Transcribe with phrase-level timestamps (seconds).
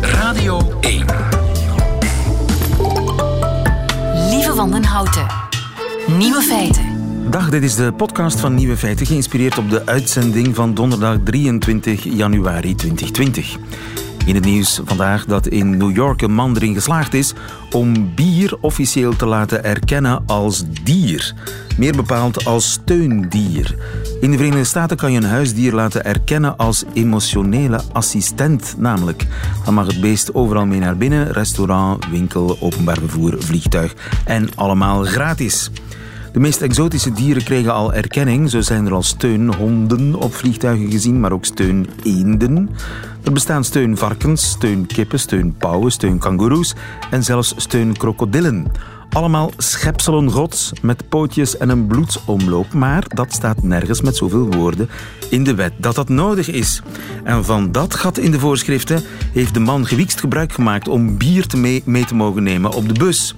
[0.00, 1.04] Radio 1.
[4.30, 5.26] Lieve Wandenhouten.
[6.18, 6.84] Nieuwe feiten.
[7.30, 12.04] Dag, dit is de podcast van Nieuwe Feiten, geïnspireerd op de uitzending van donderdag 23
[12.04, 13.56] januari 2020.
[14.26, 17.32] In het nieuws vandaag dat in New York een man erin geslaagd is
[17.70, 21.34] om bier officieel te laten erkennen als dier.
[21.78, 23.74] Meer bepaald als steundier.
[24.20, 29.26] In de Verenigde Staten kan je een huisdier laten erkennen als emotionele assistent, namelijk.
[29.64, 35.04] Dan mag het beest overal mee naar binnen, restaurant, winkel, openbaar vervoer, vliegtuig en allemaal
[35.04, 35.70] gratis.
[36.32, 38.50] De meest exotische dieren kregen al erkenning.
[38.50, 42.70] Zo zijn er al steunhonden op vliegtuigen gezien, maar ook steuneenden.
[43.24, 46.74] Er bestaan steunvarkens, steunkippen, steunpauwen, steunkangoeroes
[47.10, 48.66] en zelfs steunkrokodillen.
[49.10, 54.88] Allemaal schepselen gods met pootjes en een bloedsomloop, maar dat staat nergens met zoveel woorden
[55.30, 56.82] in de wet dat dat nodig is.
[57.24, 59.02] En van dat gat in de voorschriften
[59.32, 62.88] heeft de man gewiekst gebruik gemaakt om bier te mee, mee te mogen nemen op
[62.88, 63.34] de bus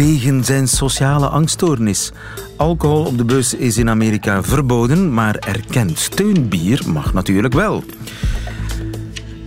[0.00, 2.12] tegen zijn sociale angststoornis.
[2.56, 7.84] Alcohol op de bus is in Amerika verboden, maar erkend steunbier mag natuurlijk wel.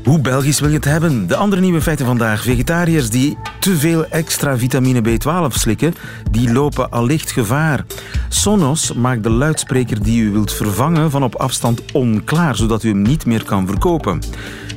[0.03, 1.27] Hoe Belgisch wil je het hebben?
[1.27, 2.43] De andere nieuwe feiten vandaag.
[2.43, 5.93] Vegetariërs die te veel extra vitamine B12 slikken,
[6.31, 7.85] die lopen allicht gevaar.
[8.29, 13.01] Sonos maakt de luidspreker die u wilt vervangen van op afstand onklaar, zodat u hem
[13.01, 14.21] niet meer kan verkopen.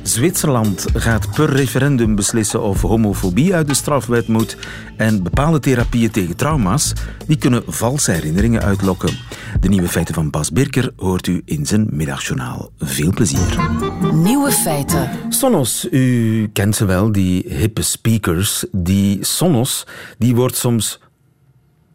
[0.07, 4.57] Zwitserland gaat per referendum beslissen of homofobie uit de strafwet moet.
[4.97, 6.93] En bepaalde therapieën tegen trauma's
[7.27, 9.17] die kunnen valse herinneringen uitlokken.
[9.59, 12.71] De nieuwe feiten van Bas Birker hoort u in zijn middagjournaal.
[12.79, 13.69] Veel plezier.
[14.13, 15.09] Nieuwe feiten.
[15.29, 18.65] Sonos, u kent ze wel, die hippe speakers.
[18.71, 20.99] Die Sonos, die wordt soms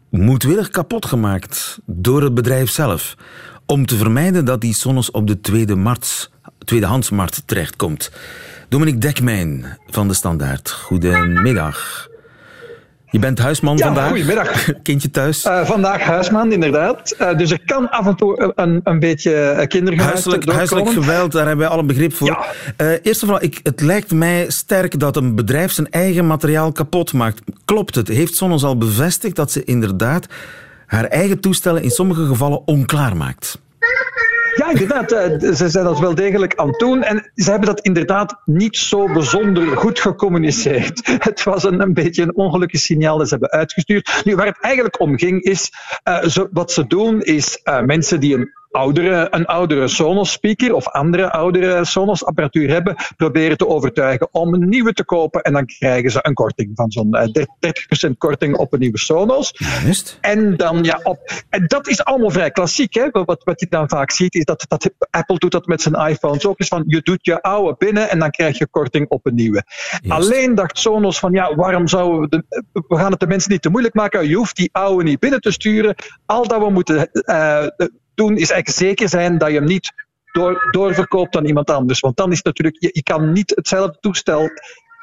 [0.09, 3.15] moedwillig kapot gemaakt door het bedrijf zelf.
[3.65, 6.31] Om te vermijden dat die Sonos op de tweede markt
[6.65, 8.11] tweedehandsmarkt terechtkomt.
[8.69, 10.71] Dominique Dekmijn van de Standaard.
[10.71, 12.07] Goedemiddag.
[13.13, 14.07] Je bent huisman ja, vandaag.
[14.07, 14.65] Goedemiddag.
[14.83, 15.45] Kindje thuis.
[15.45, 17.15] Uh, vandaag huisman, inderdaad.
[17.19, 21.47] Uh, dus er kan af en toe een, een beetje kindergeweld huiselijk, huiselijk geweld, daar
[21.47, 22.27] hebben wij alle begrip voor.
[22.27, 22.45] Ja.
[22.85, 26.71] Uh, eerst en vooral, ik, het lijkt mij sterk dat een bedrijf zijn eigen materiaal
[26.71, 27.41] kapot maakt.
[27.65, 28.07] Klopt het?
[28.07, 30.27] Heeft Sonos al bevestigd dat ze inderdaad
[30.85, 33.59] haar eigen toestellen in sommige gevallen onklaar maakt?
[34.55, 35.09] Ja, inderdaad.
[35.55, 37.03] Ze zijn dat wel degelijk aan het doen.
[37.03, 41.01] En ze hebben dat inderdaad niet zo bijzonder goed gecommuniceerd.
[41.29, 44.21] Het was een, een beetje een ongelukkig signaal dat ze hebben uitgestuurd.
[44.23, 45.71] Nu, waar het eigenlijk om ging, is
[46.27, 51.31] zo, wat ze doen, is uh, mensen die een oudere, een oudere Sonos-speaker of andere
[51.31, 55.41] oudere Sonos-apparatuur hebben, proberen te overtuigen om een nieuwe te kopen.
[55.41, 59.53] En dan krijgen ze een korting van zo'n uh, 30% korting op een nieuwe Sonos.
[59.53, 60.17] Juist.
[60.21, 61.19] En dan, ja, op,
[61.49, 62.93] en dat is allemaal vrij klassiek.
[62.93, 63.09] Hè?
[63.11, 66.45] Wat, wat je dan vaak ziet, is dat, dat Apple doet dat met zijn iPhones
[66.45, 66.59] ook.
[66.59, 69.63] Is van, je doet je oude binnen en dan krijg je korting op een nieuwe.
[70.01, 70.27] Juist.
[70.27, 72.27] Alleen dacht Sonos van, ja, waarom zouden we...
[72.29, 74.27] De, we gaan het de mensen niet te moeilijk maken.
[74.27, 75.95] Je hoeft die oude niet binnen te sturen.
[76.25, 77.09] Al dat we moeten...
[77.13, 77.65] Uh,
[78.15, 79.93] doen is eigenlijk zeker zijn dat je hem niet
[80.31, 81.99] door, doorverkoopt aan iemand anders.
[81.99, 84.49] Want dan is het natuurlijk, je, je kan niet hetzelfde toestel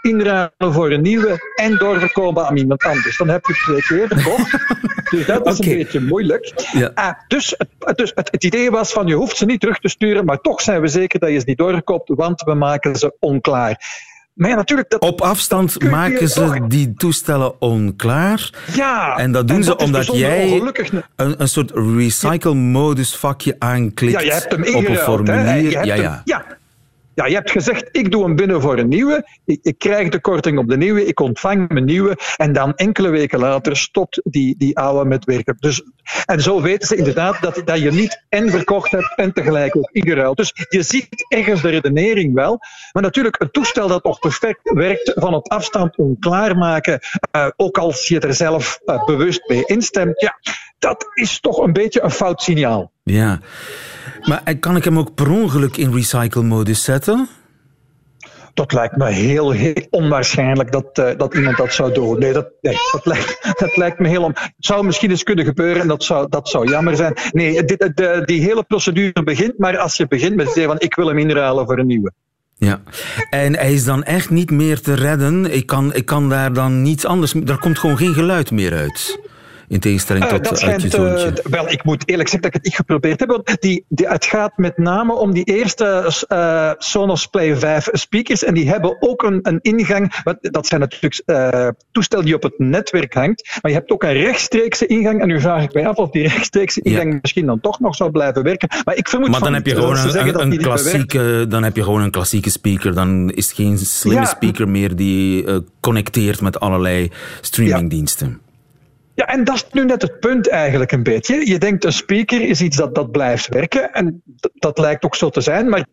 [0.02, 3.16] inruilen voor een nieuwe en doorverkopen aan iemand anders.
[3.16, 4.50] Dan heb je het twee keer verkocht.
[5.10, 5.72] dus dat is okay.
[5.72, 6.68] een beetje moeilijk.
[6.72, 6.92] Ja.
[6.94, 9.88] Uh, dus het, dus het, het, idee was van je hoeft ze niet terug te
[9.88, 13.16] sturen, maar toch zijn we zeker dat je ze niet doorverkoopt, want we maken ze
[13.18, 13.82] onklaar.
[14.40, 16.66] Maar ja, natuurlijk, dat Op afstand maken ze toch...
[16.66, 18.50] die toestellen onklaar.
[18.74, 19.16] Ja.
[19.16, 20.62] En dat doen en ze dat omdat jij
[21.16, 25.70] een, een soort recycle-modus vakje aanklikt ja, je hebt hem op een formulier.
[25.70, 26.44] Ja, ja, hem, ja.
[27.20, 27.26] Ja.
[27.26, 29.28] Je hebt gezegd, ik doe hem binnen voor een nieuwe.
[29.44, 32.18] Ik, ik, krijg de korting op de nieuwe, ik ontvang mijn nieuwe.
[32.36, 35.56] En dan enkele weken later stopt die, die oude met werken.
[35.58, 35.82] Dus,
[36.24, 39.90] en zo weten ze inderdaad dat, dat je niet en verkocht hebt en tegelijk ook
[39.92, 40.36] ingeruild.
[40.36, 42.58] Dus je ziet ergens de redenering wel.
[42.92, 47.00] Maar natuurlijk, een toestel dat nog perfect werkt, van op afstand onklaar maken,
[47.36, 50.38] uh, ook als je er zelf uh, bewust mee instemt, ja,
[50.78, 52.92] dat is toch een beetje een fout signaal.
[53.02, 53.40] Ja.
[54.24, 57.28] Maar kan ik hem ook per ongeluk in recycle-modus zetten?
[58.54, 62.18] Dat lijkt me heel, heel onwaarschijnlijk dat, uh, dat iemand dat zou doen.
[62.18, 64.32] Nee, dat, nee, dat, lijkt, dat lijkt me heel om.
[64.34, 67.14] Het zou misschien eens kunnen gebeuren en dat zou, dat zou jammer zijn.
[67.32, 70.94] Nee, dit, de, die hele procedure begint, maar als je begint met zeggen van ik
[70.94, 72.12] wil hem inruilen voor een nieuwe.
[72.56, 72.82] Ja,
[73.30, 75.52] en hij is dan echt niet meer te redden.
[75.52, 77.34] Ik kan, ik kan daar dan niets anders...
[77.34, 79.20] Er komt gewoon geen geluid meer uit.
[79.70, 81.42] In tegenstelling tot dat uit je zoontje.
[81.50, 83.28] wel, ik moet eerlijk zeggen dat ik het niet geprobeerd heb.
[83.28, 86.04] Want die, die, het gaat met name om die eerste
[86.78, 88.44] Sonos Play 5 speakers.
[88.44, 90.14] En die hebben ook een, een ingang.
[90.40, 91.22] Dat zijn natuurlijk
[91.92, 93.58] toestellen die op het netwerk hangt.
[93.62, 95.20] Maar je hebt ook een rechtstreekse ingang.
[95.20, 98.10] En nu vraag ik mij af of die rechtstreekse ingang misschien dan toch nog zou
[98.10, 98.68] blijven werken.
[98.84, 102.02] Maar ik vermoed maar dan heb je gewoon een, een, klassieke, dan heb je gewoon
[102.02, 102.94] een klassieke speaker.
[102.94, 108.28] Dan is het geen slimme speaker meer die uh, connecteert met allerlei streamingdiensten.
[108.28, 108.49] Ja,
[109.26, 111.48] en dat is nu net het punt eigenlijk een beetje.
[111.48, 113.92] Je denkt een speaker is iets dat, dat blijft werken.
[113.92, 114.22] En
[114.54, 115.68] dat lijkt ook zo te zijn.
[115.68, 115.86] Maar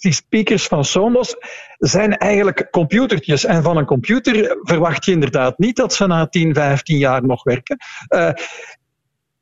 [0.00, 1.36] die, speakers van Sonos
[1.78, 3.44] zijn eigenlijk computertjes.
[3.44, 7.42] En van een computer verwacht je inderdaad niet dat ze na 10, 15 jaar nog
[7.42, 7.76] werken.
[8.08, 8.30] Uh,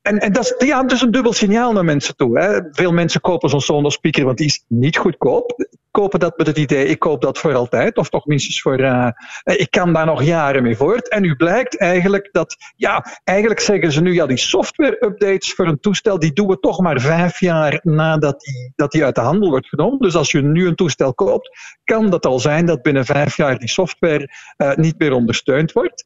[0.07, 2.39] en, en dat, is, ja, is een dubbel signaal naar mensen toe.
[2.39, 2.61] Hè.
[2.71, 5.67] Veel mensen kopen zo'n Sonos speaker, want die is niet goedkoop.
[5.91, 9.09] Kopen dat met het idee, ik koop dat voor altijd, of toch minstens voor, uh,
[9.45, 11.09] ik kan daar nog jaren mee voort.
[11.09, 15.81] En nu blijkt eigenlijk dat, ja, eigenlijk zeggen ze nu, ja, die software-updates voor een
[15.81, 19.51] toestel, die doen we toch maar vijf jaar nadat die, dat die uit de handel
[19.51, 19.99] wordt genomen.
[19.99, 21.51] Dus als je nu een toestel koopt,
[21.85, 26.05] kan dat al zijn dat binnen vijf jaar die software uh, niet meer ondersteund wordt.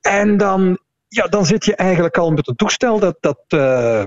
[0.00, 0.78] En dan
[1.10, 4.04] ja, dan zit je eigenlijk al met een toestel dat, dat, uh,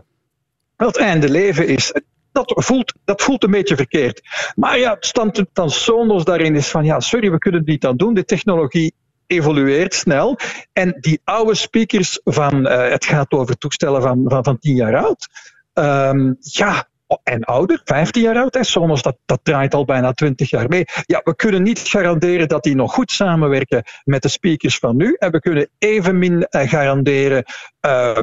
[0.76, 1.94] dat einde leven is.
[2.32, 4.22] Dat voelt, dat voelt een beetje verkeerd.
[4.56, 7.86] Maar ja, het standpunt van Sonos daarin is van ja, sorry, we kunnen het niet
[7.86, 8.14] aan doen.
[8.14, 8.94] De technologie
[9.28, 10.38] evolueert snel.
[10.74, 14.98] En die oude speakers van, uh, het gaat over toestellen van, van, van tien jaar
[14.98, 15.28] oud.
[15.74, 16.88] Um, ja,
[17.24, 18.58] en ouder, 15 jaar oud.
[18.62, 20.86] Sonos dat, dat draait al bijna 20 jaar mee.
[21.06, 25.16] Ja, we kunnen niet garanderen dat die nog goed samenwerken met de speakers van nu.
[25.20, 27.44] En we kunnen evenmin uh, garanderen
[27.82, 28.18] uh,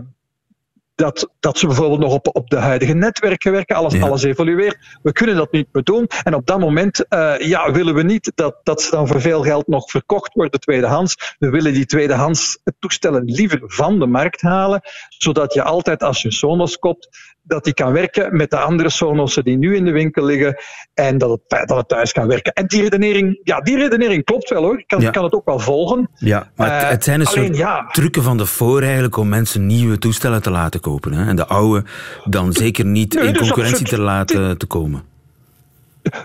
[1.00, 3.76] dat, dat ze bijvoorbeeld nog op, op de huidige netwerken werken.
[3.76, 4.02] Alles, ja.
[4.02, 4.98] alles evolueert.
[5.02, 6.06] We kunnen dat niet meer doen.
[6.22, 9.42] En op dat moment uh, ja, willen we niet dat, dat ze dan voor veel
[9.42, 11.34] geld nog verkocht worden tweedehands.
[11.38, 14.80] We willen die tweedehands toestellen liever van de markt halen,
[15.22, 17.08] zodat je altijd als je Sonos koopt,
[17.42, 20.56] dat die kan werken met de andere Sonossen die nu in de winkel liggen
[20.94, 22.52] en dat het, dat het thuis kan werken.
[22.52, 24.78] En die redenering, ja, die redenering klopt wel hoor.
[24.78, 25.10] Ik kan, ja.
[25.10, 26.10] kan het ook wel volgen.
[26.14, 27.86] Ja, maar het, het zijn een alleen, soort ja.
[27.86, 31.12] trucken van de voor eigenlijk om mensen nieuwe toestellen te laten kopen.
[31.12, 31.28] Hè?
[31.28, 31.84] En de oude
[32.24, 35.02] dan zeker niet nee, in dus concurrentie te laten te komen.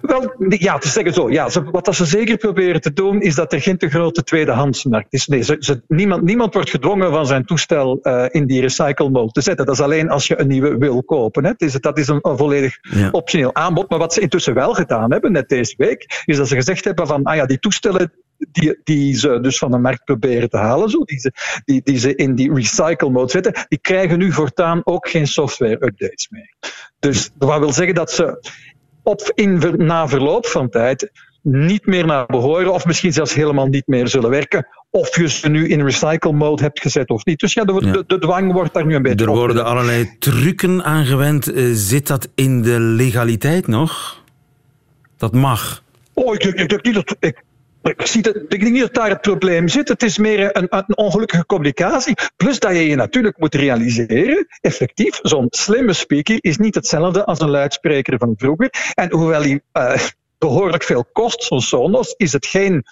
[0.01, 1.29] Wel, ja, te zeggen zo.
[1.29, 5.27] Ja, wat ze zeker proberen te doen, is dat er geen te grote tweedehandsmarkt is.
[5.27, 9.31] Nee, ze, ze, niemand, niemand wordt gedwongen van zijn toestel uh, in die recycle mode
[9.31, 9.65] te zetten.
[9.65, 11.45] Dat is alleen als je een nieuwe wil kopen.
[11.45, 11.53] Hè.
[11.57, 13.09] Is, dat is een, een volledig ja.
[13.11, 13.89] optioneel aanbod.
[13.89, 17.07] Maar wat ze intussen wel gedaan hebben, net deze week, is dat ze gezegd hebben
[17.07, 20.89] van, ah ja, die toestellen die, die ze dus van de markt proberen te halen,
[20.89, 21.31] zo, die, ze,
[21.65, 25.85] die, die ze in die recycle mode zetten, die krijgen nu voortaan ook geen software
[25.85, 26.53] updates meer.
[26.99, 28.39] Dus dat wil zeggen dat ze
[29.05, 31.11] op in, na verloop van tijd
[31.41, 35.49] niet meer naar behoren, of misschien zelfs helemaal niet meer zullen werken, of je ze
[35.49, 37.39] nu in recycle mode hebt gezet of niet.
[37.39, 40.83] Dus ja, de, de, de dwang wordt daar nu een beetje Er worden allerlei trucken
[40.83, 41.51] aangewend.
[41.73, 44.23] Zit dat in de legaliteit nog?
[45.17, 45.83] Dat mag.
[46.13, 47.43] Oh, ik, ik, ik, niet dat, ik,
[47.89, 49.87] ik, zie dat, ik denk niet dat daar het probleem zit.
[49.87, 52.13] Het is meer een, een, ongelukkige communicatie.
[52.35, 57.39] Plus dat je je natuurlijk moet realiseren, effectief, zo'n slimme speaker is niet hetzelfde als
[57.39, 58.69] een luidspreker van vroeger.
[58.93, 59.95] En hoewel hij uh,
[60.37, 62.83] behoorlijk veel kost, zo'n Sonos, is het geen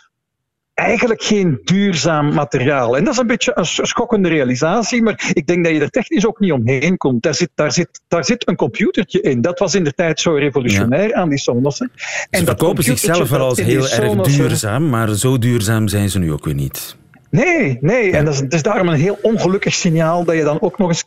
[0.74, 2.98] eigenlijk geen duurzaam materiaal.
[2.98, 6.28] En dat is een beetje een schokkende realisatie, maar ik denk dat je er technisch
[6.28, 7.24] ook niet omheen komt.
[7.24, 9.42] Daar zit, daar zit, daar zit een computertje in.
[9.42, 11.16] Dat was in de tijd zo revolutionair ja.
[11.16, 11.92] aan die Sonossen.
[12.30, 16.32] En ze verkopen zichzelf wel als heel erg duurzaam, maar zo duurzaam zijn ze nu
[16.32, 16.96] ook weer niet.
[17.34, 18.12] Nee, nee.
[18.12, 20.88] En dat is, het is daarom een heel ongelukkig signaal dat je dan ook nog
[20.88, 21.06] eens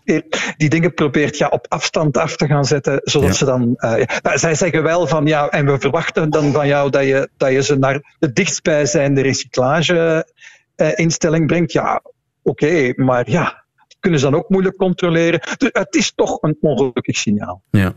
[0.56, 3.00] die dingen probeert ja, op afstand af te gaan zetten.
[3.04, 3.34] Zodat ja.
[3.34, 3.74] ze dan.
[3.76, 7.28] Uh, ja, zij zeggen wel van ja, en we verwachten dan van jou dat je,
[7.36, 11.72] dat je ze naar de dichtstbijzijnde recyclage-instelling uh, brengt.
[11.72, 12.02] Ja,
[12.42, 13.64] oké, okay, maar ja,
[14.00, 15.40] kunnen ze dan ook moeilijk controleren.
[15.56, 17.62] Dus het is toch een ongelukkig signaal.
[17.70, 17.94] Ja.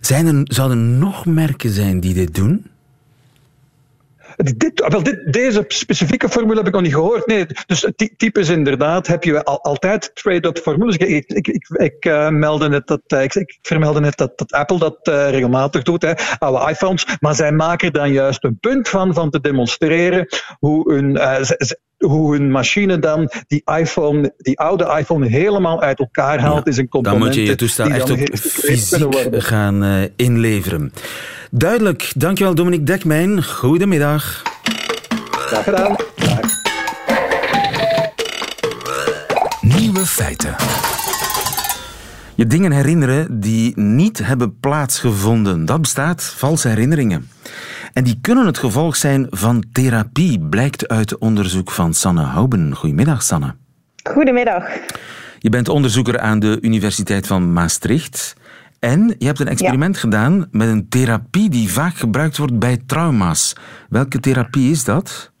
[0.00, 2.70] Zijn er, zouden er nog merken zijn die dit doen?
[4.42, 7.26] Dit, wel, dit, deze specifieke formule heb ik nog niet gehoord.
[7.26, 10.96] Nee, dus type is inderdaad, heb je al, altijd trade-up formules.
[10.96, 14.52] Ik, ik, ik, ik uh, meldde net dat, uh, ik, ik, vermeldde net dat, dat
[14.52, 17.06] Apple dat uh, regelmatig doet, hè, oude iPhones.
[17.20, 20.26] Maar zij maken dan juist een punt van, van te demonstreren
[20.58, 21.18] hoe hun,
[21.96, 26.64] hoe hun machine dan die iPhone, die oude iPhone helemaal uit elkaar haalt.
[26.64, 27.20] Ja, is een component.
[27.20, 30.92] Dan moet je je toestel echt ook fysiek gaan inleveren.
[31.52, 32.12] Duidelijk.
[32.16, 33.44] Dankjewel Dominique Dekmijn.
[33.44, 34.42] Goedemiddag.
[35.30, 35.96] Graag gedaan.
[36.16, 36.40] Dag.
[39.60, 40.54] Nieuwe feiten.
[42.34, 45.64] Je dingen herinneren die niet hebben plaatsgevonden.
[45.64, 47.30] Dat bestaat, valse herinneringen.
[47.92, 52.74] En die kunnen het gevolg zijn van therapie, blijkt uit onderzoek van Sanne Houben.
[52.74, 53.54] Goedemiddag, Sanne.
[54.02, 54.64] Goedemiddag.
[55.38, 58.34] Je bent onderzoeker aan de Universiteit van Maastricht.
[58.80, 63.56] En je hebt een experiment gedaan met een therapie die vaak gebruikt wordt bij trauma's.
[63.88, 65.32] Welke therapie is dat?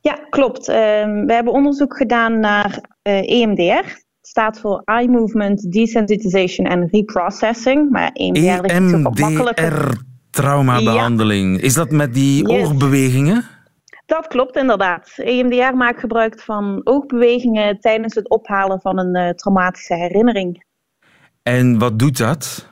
[0.00, 0.68] Ja, klopt.
[0.68, 3.60] Ehm, we hebben onderzoek gedaan naar EMDR.
[3.60, 7.90] Eh, e het staat voor Eye Movement Desensitization and Reprocessing.
[7.90, 9.92] Maar EMDR, EMDR
[10.30, 11.60] traumabehandeling.
[11.60, 13.44] Is dat met die oogbewegingen?
[14.06, 15.12] Dat klopt inderdaad.
[15.16, 20.64] EMDR maakt gebruik van oogbewegingen tijdens het ophalen van een uh, traumatische herinnering.
[21.46, 22.68] En wat doet dat?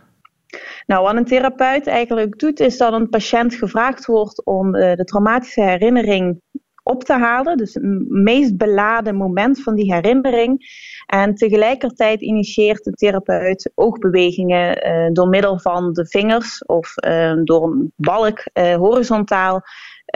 [0.86, 5.04] Nou, wat een therapeut eigenlijk doet, is dat een patiënt gevraagd wordt om uh, de
[5.04, 6.40] traumatische herinnering
[6.82, 7.56] op te halen.
[7.56, 10.58] Dus het meest beladen moment van die herinnering.
[11.06, 17.62] En tegelijkertijd initieert de therapeut oogbewegingen uh, door middel van de vingers of uh, door
[17.64, 19.62] een balk horizontaal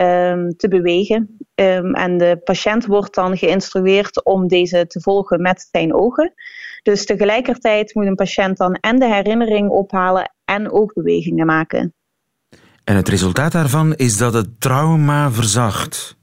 [0.01, 1.39] um, te bewegen.
[1.55, 6.35] Um, en de patiënt wordt dan geïnstrueerd om deze te volgen met zijn ogen.
[6.89, 11.95] Dus tegelijkertijd moet een patiënt dan en de herinnering ophalen en oogbewegingen maken.
[12.85, 16.17] En het resultaat daarvan is dat het trauma verzacht.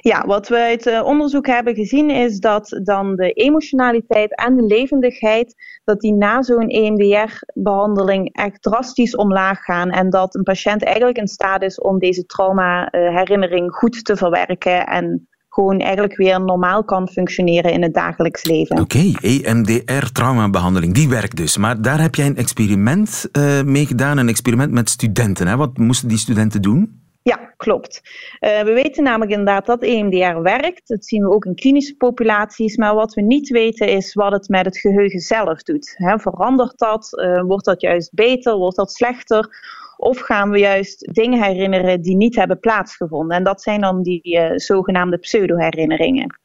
[0.00, 4.62] Ja, wat we uit uh, onderzoek hebben gezien is dat dan de emotionaliteit en de
[4.62, 5.54] levendigheid,
[5.84, 9.90] dat die na zo'n EMDR-behandeling echt drastisch omlaag gaan.
[9.90, 15.28] En dat een patiënt eigenlijk in staat is om deze trauma-herinnering goed te verwerken en
[15.54, 18.80] gewoon eigenlijk weer normaal kan functioneren in het dagelijks leven.
[18.80, 21.56] Oké, okay, EMDR-traumabehandeling, die werkt dus.
[21.56, 25.46] Maar daar heb jij een experiment uh, mee gedaan, een experiment met studenten.
[25.46, 25.56] Hè?
[25.56, 27.02] Wat moesten die studenten doen?
[27.22, 28.00] Ja, klopt.
[28.40, 30.88] Uh, we weten namelijk inderdaad dat EMDR werkt.
[30.88, 32.76] Dat zien we ook in klinische populaties.
[32.76, 35.94] Maar wat we niet weten is wat het met het geheugen zelf doet.
[35.96, 37.08] He, verandert dat?
[37.12, 38.56] Uh, wordt dat juist beter?
[38.56, 39.48] Wordt dat slechter?
[39.96, 43.36] Of gaan we juist dingen herinneren die niet hebben plaatsgevonden?
[43.36, 46.38] En dat zijn dan die uh, zogenaamde pseudo-herinneringen.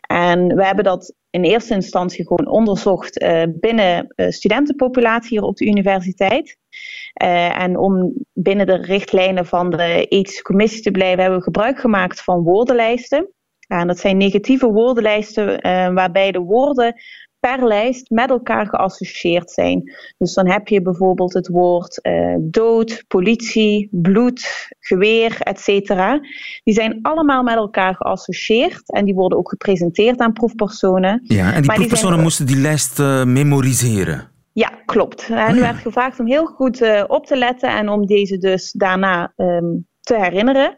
[0.00, 5.56] En we hebben dat in eerste instantie gewoon onderzocht uh, binnen uh, studentenpopulatie hier op
[5.56, 6.56] de universiteit.
[7.14, 12.22] En om binnen de richtlijnen van de ethische commissie te blijven, hebben we gebruik gemaakt
[12.22, 13.30] van woordenlijsten.
[13.68, 15.62] En dat zijn negatieve woordenlijsten
[15.94, 16.94] waarbij de woorden
[17.46, 19.92] per lijst met elkaar geassocieerd zijn.
[20.18, 25.68] Dus dan heb je bijvoorbeeld het woord uh, dood, politie, bloed, geweer, etc.
[26.64, 31.20] Die zijn allemaal met elkaar geassocieerd en die worden ook gepresenteerd aan proefpersonen.
[31.24, 34.30] Ja, en die proefpersonen moesten die lijst uh, memoriseren.
[34.52, 35.28] Ja, klopt.
[35.30, 38.72] En oh, werd gevraagd om heel goed uh, op te letten en om deze dus
[38.72, 40.76] daarna um, te herinneren.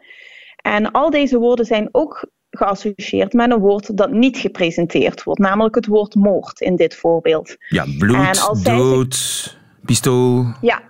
[0.61, 5.75] En al deze woorden zijn ook geassocieerd met een woord dat niet gepresenteerd wordt, namelijk
[5.75, 7.55] het woord moord in dit voorbeeld.
[7.69, 10.45] Ja, bloed, dood, pistool.
[10.61, 10.81] Ja.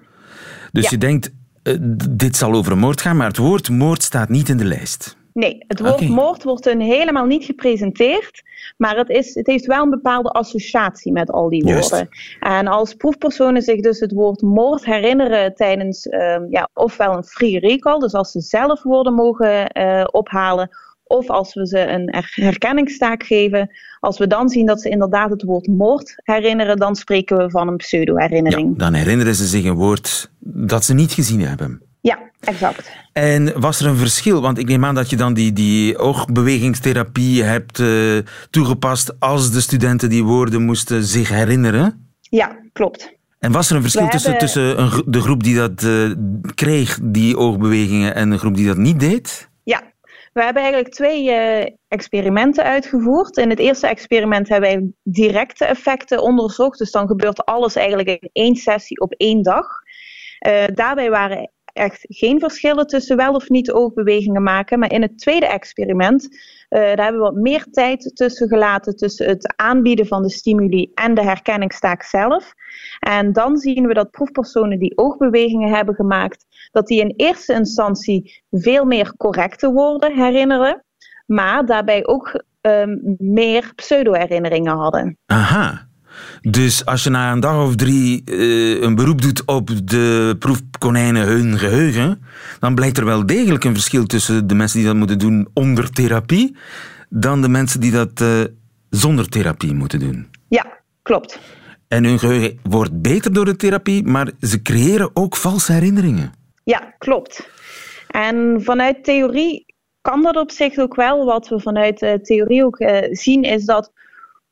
[0.72, 1.32] Dus je denkt,
[1.64, 1.76] uh,
[2.10, 5.18] dit zal over moord gaan, maar het woord moord staat niet in de lijst.
[5.34, 8.44] Nee, het woord moord wordt helemaal niet gepresenteerd,
[8.78, 12.10] maar het, is, het heeft wel een bepaalde associatie met al die woorden.
[12.40, 17.60] En als proefpersonen zich dus het woord moord herinneren tijdens um, ja, ofwel een free
[17.60, 20.70] recall, dus als ze zelf woorden mogen uh, ophalen,
[21.10, 25.44] of als we ze een herkenningstaak geven, als we dan zien dat ze inderdaad het
[25.44, 28.70] woord moord herinneren, dan spreken we van een pseudo-herinnering.
[28.70, 31.82] Ja, dan herinneren ze zich een woord dat ze niet gezien hebben.
[32.02, 32.92] Ja, exact.
[33.14, 34.42] En was er een verschil?
[34.42, 38.18] Want ik neem aan dat je dan die, die oogbewegingstherapie hebt uh,
[38.50, 42.10] toegepast als de studenten die woorden moesten zich herinneren?
[42.22, 43.18] Ja, klopt.
[43.40, 46.12] En was er een verschil tussen, tussen een, de groep die dat uh,
[46.56, 49.49] kreeg, die oogbewegingen, en de groep die dat niet deed?
[50.34, 53.38] We hebben eigenlijk twee uh, experimenten uitgevoerd.
[53.38, 56.78] In het eerste experiment hebben wij directe effecten onderzocht.
[56.78, 59.68] Dus dan gebeurt alles eigenlijk in één sessie op één dag.
[60.48, 64.80] Uh, daarbij waren echt geen verschillen tussen wel of niet oogbewegingen maken.
[64.80, 66.38] Maar in het tweede experiment, uh,
[66.70, 71.14] daar hebben we wat meer tijd tussen gelaten tussen het aanbieden van de stimuli en
[71.14, 72.54] de herkenningstaak zelf.
[73.00, 78.44] En dan zien we dat proefpersonen die oogbewegingen hebben gemaakt, dat die in eerste instantie
[78.52, 80.84] veel meer correcte woorden herinneren,
[81.26, 85.18] maar daarbij ook um, meer pseudo-herinneringen hadden.
[85.26, 85.88] Aha.
[86.42, 91.28] Dus als je na een dag of drie uh, een beroep doet op de proefkonijnen
[91.28, 92.24] hun geheugen,
[92.60, 95.90] dan blijkt er wel degelijk een verschil tussen de mensen die dat moeten doen onder
[95.92, 96.56] therapie,
[97.10, 98.44] dan de mensen die dat uh,
[98.90, 100.28] zonder therapie moeten doen.
[100.48, 100.66] Ja,
[101.02, 101.40] klopt.
[101.88, 106.32] En hun geheugen wordt beter door de therapie, maar ze creëren ook valse herinneringen.
[106.70, 107.50] Ja, klopt.
[108.08, 111.26] En vanuit theorie kan dat op zich ook wel.
[111.26, 113.92] Wat we vanuit de theorie ook uh, zien, is dat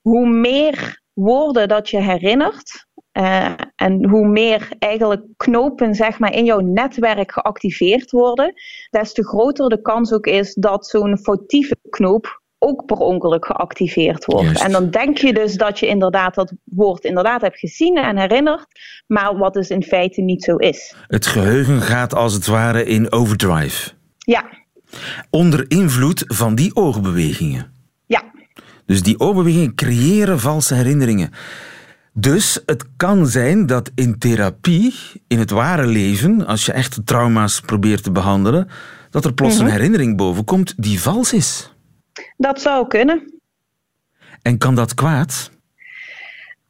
[0.02, 2.86] hoe meer woorden dat je herinnert.
[3.14, 8.54] Uh, en hoe meer eigenlijk knopen zeg maar, in jouw netwerk geactiveerd worden,
[8.90, 14.26] des te groter de kans ook is dat zo'n foutieve knoop ook per ongeluk geactiveerd
[14.26, 14.62] wordt.
[14.62, 18.66] En dan denk je dus dat je inderdaad dat woord inderdaad hebt gezien en herinnerd,
[19.08, 20.96] maar wat dus in feite niet zo is.
[21.08, 23.92] Het geheugen gaat als het ware in overdrive.
[24.18, 24.46] Ja.
[25.30, 27.72] Onder invloed van die oogbewegingen.
[28.06, 28.24] Ja.
[28.86, 31.32] Dus die oogbewegingen creëren valse herinneringen.
[32.14, 34.94] Dus het kan zijn dat in therapie,
[35.28, 38.68] in het ware leven, als je echt trauma's probeert te behandelen,
[39.10, 39.74] dat er plots een mhm.
[39.74, 41.76] herinnering bovenkomt die vals is.
[42.38, 43.42] Dat zou kunnen.
[44.42, 45.52] En kan dat kwaad?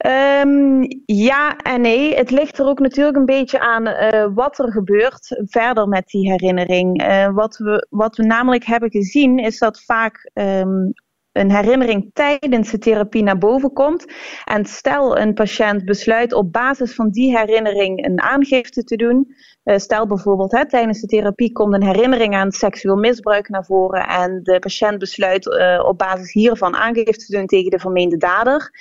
[0.06, 2.16] Um, ja en nee.
[2.16, 6.30] Het ligt er ook natuurlijk een beetje aan uh, wat er gebeurt verder met die
[6.32, 7.01] herinnering.
[7.01, 10.94] Uh, wat, we, wat we namelijk hebben gezien is dat vaak um,
[11.39, 14.06] een herinnering tijdens de therapie naar boven komt.
[14.44, 19.36] En stel een patiënt besluit op basis van die herinnering een aangifte te doen.
[19.63, 24.08] Uh, stel bijvoorbeeld hè, tijdens de therapie komt een herinnering aan seksueel misbruik naar voren.
[24.08, 28.72] En de patiënt besluit uh, op basis hiervan aangifte te doen tegen de vermeende dader.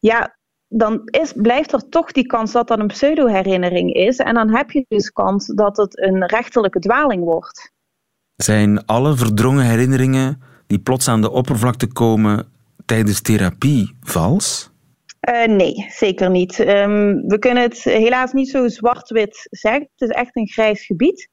[0.00, 0.36] Ja,
[0.68, 4.16] dan is, blijft er toch die kans dat dat een pseudo-herinnering is.
[4.16, 7.72] En dan heb je dus kans dat het een rechterlijke dwaling wordt.
[8.36, 12.48] Zijn alle verdrongen herinneringen die plots aan de oppervlakte komen
[12.84, 14.72] tijdens therapie vals?
[15.28, 16.58] Uh, nee, zeker niet.
[16.58, 19.88] Um, we kunnen het helaas niet zo zwart-wit zeggen.
[19.96, 21.28] Het is echt een grijs gebied.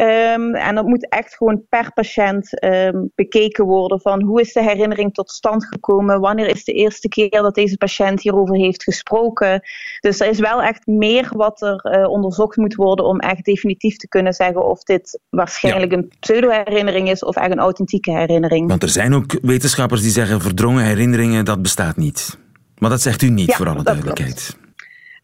[0.00, 4.62] Um, en dat moet echt gewoon per patiënt um, bekeken worden van hoe is de
[4.62, 9.60] herinnering tot stand gekomen, wanneer is de eerste keer dat deze patiënt hierover heeft gesproken.
[10.00, 13.96] Dus er is wel echt meer wat er uh, onderzocht moet worden om echt definitief
[13.96, 18.68] te kunnen zeggen of dit waarschijnlijk een pseudo-herinnering is of echt een authentieke herinnering.
[18.68, 22.38] Want er zijn ook wetenschappers die zeggen verdrongen herinneringen, dat bestaat niet.
[22.78, 24.56] Maar dat zegt u niet, voor alle duidelijkheid.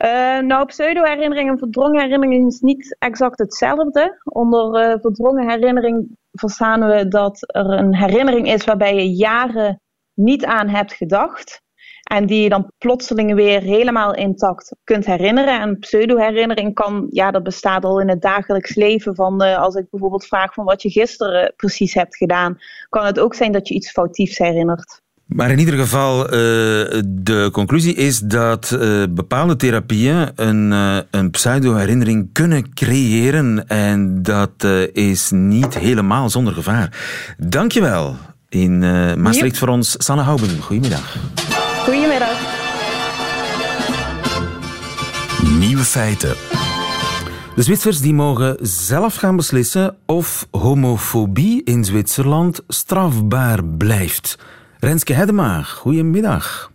[0.05, 4.21] Uh, nou, pseudo-herinnering en verdrongen herinnering is niet exact hetzelfde.
[4.25, 9.81] Onder uh, verdrongen herinnering verstaan we dat er een herinnering is waarbij je jaren
[10.15, 11.63] niet aan hebt gedacht.
[12.03, 15.61] En die je dan plotseling weer helemaal intact kunt herinneren.
[15.61, 19.15] En pseudo-herinnering kan, ja, dat bestaat al in het dagelijks leven.
[19.15, 23.19] Van uh, als ik bijvoorbeeld vraag van wat je gisteren precies hebt gedaan, kan het
[23.19, 25.00] ook zijn dat je iets foutiefs herinnert.
[25.35, 26.31] Maar in ieder geval, uh,
[27.05, 33.69] de conclusie is dat uh, bepaalde therapieën een, uh, een pseudo-herinnering kunnen creëren.
[33.69, 36.99] En dat is niet helemaal zonder gevaar.
[37.39, 38.17] Dankjewel
[38.49, 38.79] in
[39.21, 40.61] Maastricht voor ons, Sanne Houben.
[40.61, 41.17] Goedemiddag.
[41.85, 42.39] Goedemiddag.
[45.59, 46.35] Nieuwe feiten.
[47.55, 54.39] De Zwitsers die mogen zelf gaan beslissen of homofobie in Zwitserland strafbaar blijft.
[54.81, 56.71] Renske Hedema, goedemiddag.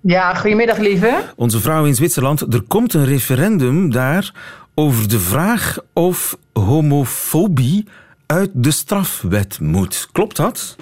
[0.00, 1.22] Ja, goedemiddag lieve.
[1.36, 4.32] Onze vrouw in Zwitserland, er komt een referendum daar
[4.74, 7.84] over de vraag of homofobie
[8.26, 10.08] uit de strafwet moet.
[10.12, 10.76] Klopt dat?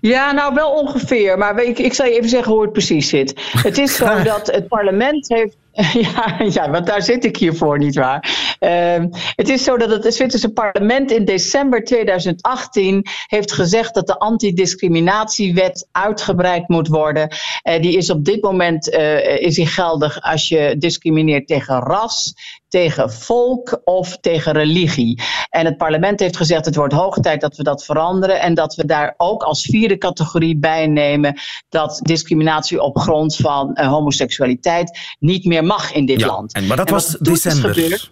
[0.00, 1.38] Ja, nou wel ongeveer.
[1.38, 3.40] Maar ik, ik zal je even zeggen hoe het precies zit.
[3.52, 5.56] Het is zo dat het parlement heeft
[5.92, 8.56] Ja, ja, want daar zit ik hier voor, nietwaar?
[8.60, 9.04] Uh,
[9.34, 15.88] het is zo dat het Zwitserse parlement in december 2018 heeft gezegd dat de antidiscriminatiewet
[15.92, 17.28] uitgebreid moet worden.
[17.62, 22.34] Uh, die is op dit moment uh, is die geldig als je discrimineert tegen ras,
[22.72, 25.22] tegen volk of tegen religie.
[25.50, 28.74] En het parlement heeft gezegd het wordt hoog tijd dat we dat veranderen en dat
[28.74, 35.44] we daar ook als vierde categorie bij nemen dat discriminatie op grond van homoseksualiteit niet
[35.44, 36.52] meer mag in dit ja, land.
[36.52, 38.10] En, maar dat was december.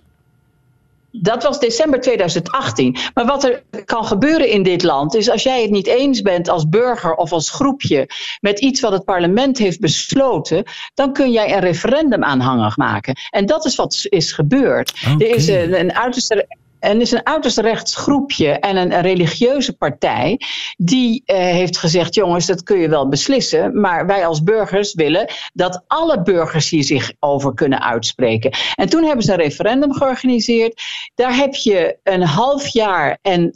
[1.13, 2.97] Dat was december 2018.
[3.15, 6.49] Maar wat er kan gebeuren in dit land is als jij het niet eens bent
[6.49, 8.09] als burger of als groepje
[8.41, 13.17] met iets wat het parlement heeft besloten, dan kun jij een referendum aanhangig maken.
[13.31, 14.93] En dat is wat is gebeurd.
[15.19, 16.47] Er is een, een uiterste
[16.81, 20.41] en is een uiterst rechts groepje en een, religieuze partij
[20.77, 25.33] die uh, heeft gezegd: jongens, dat kun je wel beslissen, maar wij als burgers willen
[25.53, 28.53] dat alle burgers hier zich over kunnen uitspreken.
[28.75, 30.83] En toen hebben ze een referendum georganiseerd.
[31.15, 33.53] Daar heb je een half jaar en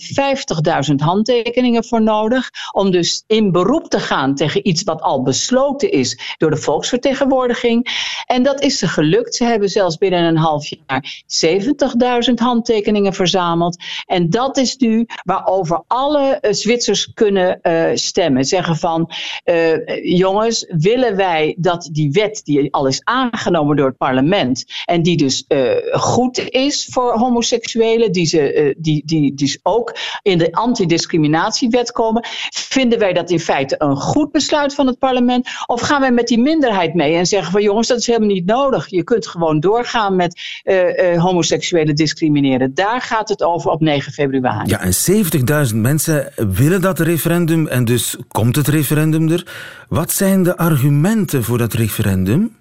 [0.91, 5.91] 50.000 handtekeningen voor nodig om dus in beroep te gaan tegen iets wat al besloten
[5.91, 7.87] is door de volksvertegenwoordiging.
[8.27, 9.35] En dat is ze gelukt.
[9.35, 11.23] Ze hebben zelfs binnen een half jaar
[12.29, 13.83] 70.000 handtekeningen verzameld.
[14.07, 18.45] En dat is nu waarover alle uh, Zwitsers kunnen uh, stemmen.
[18.45, 19.11] Zeggen van,
[19.45, 25.03] uh, jongens, willen wij dat die wet die al is aangenomen door het parlement en
[25.03, 25.45] die dus
[25.91, 32.99] goed is voor homoseksuelen, die, ze, die, die, die ook in de antidiscriminatiewet komen, vinden
[32.99, 35.49] wij dat in feite een goed besluit van het parlement?
[35.67, 38.47] Of gaan wij met die minderheid mee en zeggen van jongens, dat is helemaal niet
[38.47, 38.89] nodig.
[38.89, 40.41] Je kunt gewoon doorgaan met
[41.17, 42.75] homoseksuelen discrimineren.
[42.75, 44.69] Daar gaat het over op 9 februari.
[44.69, 44.93] Ja, en
[45.71, 49.47] 70.000 mensen willen dat referendum en dus komt het referendum er.
[49.89, 52.57] Wat zijn de argumenten voor dat referendum?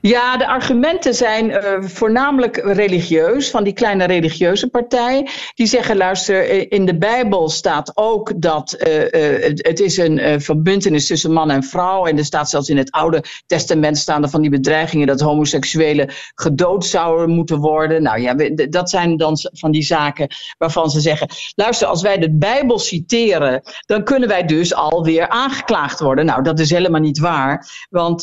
[0.00, 5.28] Ja, de argumenten zijn uh, voornamelijk religieus, van die kleine religieuze partij.
[5.54, 10.40] Die zeggen, luister, eh, in de Bijbel staat ook dat uh, uh, het is een
[10.40, 12.06] verbindenis tussen man en vrouw.
[12.06, 16.10] En er staat zelfs in het Oude Testament staan er van die bedreigingen dat homoseksuelen
[16.34, 18.02] gedood zouden moeten worden.
[18.02, 18.34] Nou ja,
[18.68, 20.28] dat zijn dan van die zaken
[20.58, 26.00] waarvan ze zeggen, luister, als wij de Bijbel citeren, dan kunnen wij dus alweer aangeklaagd
[26.00, 26.24] worden.
[26.24, 28.22] Nou, dat is helemaal niet waar, want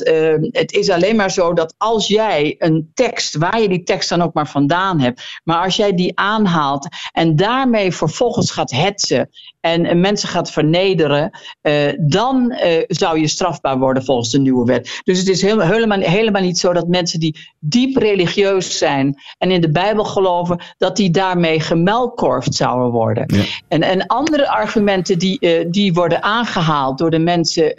[0.51, 4.21] het is alleen maar zo dat als jij een tekst, waar je die tekst dan
[4.21, 9.29] ook maar vandaan hebt, maar als jij die aanhaalt en daarmee vervolgens gaat hetsen
[9.61, 15.01] en mensen gaat vernederen, uh, dan uh, zou je strafbaar worden volgens de nieuwe wet.
[15.03, 19.51] Dus het is heel, helemaal, helemaal niet zo dat mensen die diep religieus zijn en
[19.51, 23.23] in de Bijbel geloven, dat die daarmee gemelkorfd zouden worden.
[23.27, 23.43] Ja.
[23.67, 27.75] En, en andere argumenten die, uh, die worden aangehaald door de mensen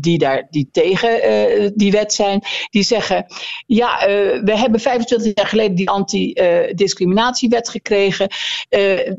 [0.00, 1.08] die, daar, die tegen
[1.76, 3.26] die wet zijn, die zeggen,
[3.66, 3.98] ja,
[4.44, 8.28] we hebben 25 jaar geleden die antidiscriminatiewet gekregen.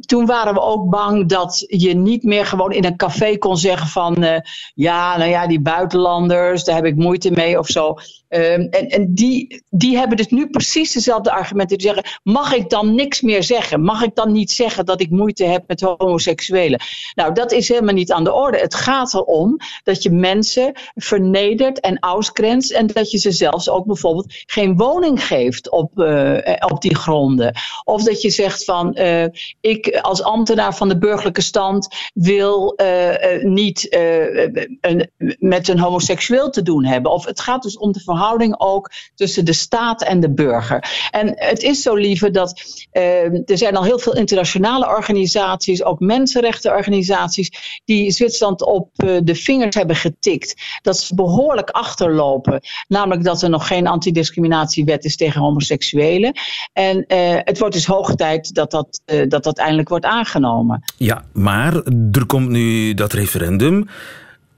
[0.05, 3.87] toen waren we ook bang dat je niet meer gewoon in een café kon zeggen
[3.87, 4.37] van uh,
[4.73, 7.95] ja, nou ja, die buitenlanders, daar heb ik moeite mee of zo.
[8.29, 11.77] Um, en en die, die hebben dus nu precies dezelfde argumenten.
[11.77, 13.81] Die zeggen: mag ik dan niks meer zeggen?
[13.81, 16.81] Mag ik dan niet zeggen dat ik moeite heb met homoseksuelen?
[17.15, 18.57] Nou, dat is helemaal niet aan de orde.
[18.57, 22.71] Het gaat erom dat je mensen vernedert en ausgrenst.
[22.71, 27.53] En dat je ze zelfs ook bijvoorbeeld geen woning geeft op, uh, op die gronden.
[27.83, 29.25] Of dat je zegt van uh,
[29.61, 32.77] ik als ambtenaar van de burgerlijke stand wil
[33.41, 33.87] niet
[34.81, 37.11] een, met een homoseksueel te doen hebben.
[37.11, 38.17] Of het gaat dus om de verhouding
[38.57, 41.07] ook tussen de staat en de burger.
[41.11, 42.61] En het is zo lieve dat
[42.93, 49.35] uh, er zijn al heel veel internationale organisaties, ook mensenrechtenorganisaties, die Zwitserland op uh, de
[49.35, 50.55] vingers hebben getikt.
[50.81, 52.61] Dat ze behoorlijk achterlopen.
[52.87, 56.33] Namelijk dat er nog geen antidiscriminatiewet is tegen homoseksuelen.
[56.73, 60.83] En uh, het wordt dus hoog tijd dat dat, dat dat eindelijk wordt aangenomen.
[60.97, 61.73] Ja, maar
[62.11, 63.87] er komt nu dat referendum.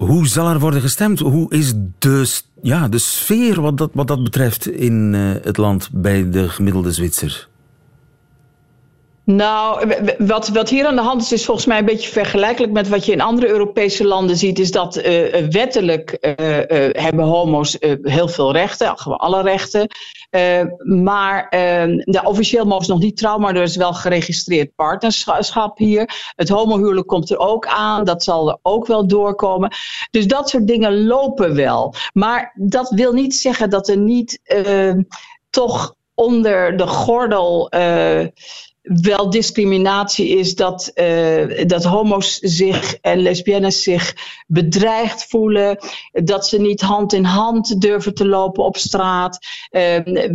[0.02, 1.20] Hoe zal er worden gestemd?
[1.20, 5.90] Hoe is de, ja, de sfeer wat dat, wat dat betreft in uh, het land
[5.92, 7.50] bij de gemiddelde Zwitser?
[9.24, 12.90] Nou, wat, wat hier aan de hand is, is volgens mij een beetje vergelijkelijk met
[12.90, 14.60] wat je in andere Europese landen ziet.
[14.60, 19.88] Is dat uh, wettelijk uh, uh, hebben homo's heel veel rechten, alle rechten.
[21.04, 21.48] maar
[22.06, 26.32] ja, officieel mogen ze nog niet trouwen, maar er is wel geregistreerd partnerschap hier.
[26.36, 29.74] Het homohuwelijk komt er ook aan, dat zal er ook wel doorkomen.
[30.12, 31.94] Dus dat soort dingen lopen wel.
[32.14, 34.40] Maar dat wil niet zeggen dat er niet
[35.50, 37.70] toch onder de gordel
[38.82, 44.15] wel discriminatie is dat, uh, dat homo's zich en lesbiennes zich
[44.48, 45.78] bedreigd voelen,
[46.12, 49.39] dat ze niet hand in hand durven te lopen op straat.
[49.72, 49.82] Uh,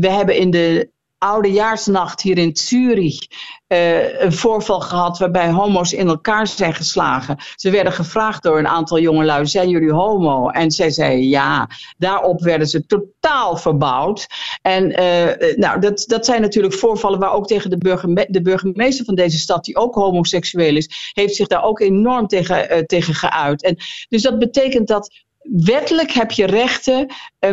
[0.01, 3.27] we hebben in de oudejaarsnacht hier in Zurich
[3.69, 7.37] uh, een voorval gehad waarbij homo's in elkaar zijn geslagen.
[7.55, 10.49] Ze werden gevraagd door een aantal jongelui, zijn jullie homo?
[10.49, 11.69] En zij zeiden ja.
[11.99, 14.27] Daarop werden ze totaal verbouwd.
[14.63, 19.15] En uh, nou, dat, dat zijn natuurlijk voorvallen waar ook tegen de, de burgemeester van
[19.15, 23.63] deze stad, die ook homoseksueel is, heeft zich daar ook enorm tegen, uh, tegen geuit.
[23.63, 23.77] En
[24.09, 27.07] dus dat betekent dat wettelijk heb je rechten,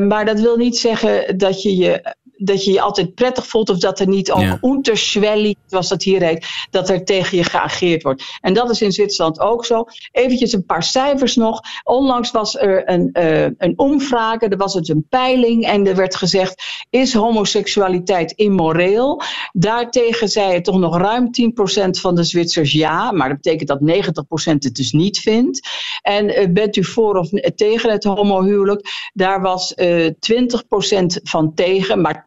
[0.08, 3.78] maar dat wil niet zeggen dat je je dat je je altijd prettig voelt of
[3.78, 4.58] dat er niet ook ja.
[4.62, 8.24] unterschwellig, zoals dat hier heet, dat er tegen je geageerd wordt.
[8.42, 9.86] En dat is in Zwitserland ook zo.
[10.12, 11.62] Eventjes een paar cijfers nog.
[11.84, 16.16] Onlangs was er een, uh, een omvraag, er was het een peiling en er werd
[16.16, 19.22] gezegd, is homoseksualiteit immoreel?
[19.52, 24.14] Daartegen zei het toch nog ruim 10% van de Zwitsers ja, maar dat betekent dat
[24.52, 25.70] 90% het dus niet vindt.
[26.02, 29.10] En uh, bent u voor of tegen het homohuwelijk?
[29.14, 32.23] Daar was uh, eh, 20% van tegen, maar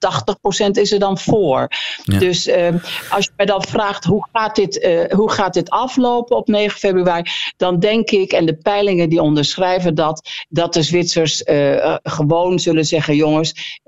[0.67, 1.69] 80% is er dan voor.
[2.03, 2.19] Ja.
[2.19, 2.69] Dus uh,
[3.11, 6.79] als je mij dan vraagt hoe gaat, dit, uh, hoe gaat dit aflopen op 9
[6.79, 12.59] februari, dan denk ik, en de peilingen die onderschrijven dat, dat de Zwitsers uh, gewoon
[12.59, 13.81] zullen zeggen: jongens,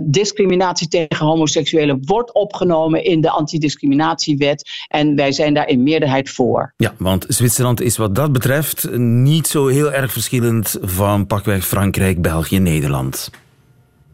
[0.00, 4.70] discriminatie tegen homoseksuelen wordt opgenomen in de antidiscriminatiewet.
[4.88, 6.74] En wij zijn daar in meerderheid voor.
[6.76, 12.22] Ja, want Zwitserland is wat dat betreft niet zo heel erg verschillend van pakweg Frankrijk,
[12.22, 13.30] België, Nederland.